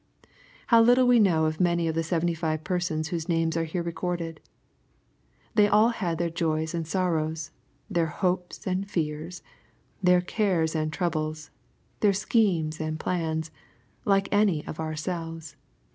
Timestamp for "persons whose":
2.63-3.29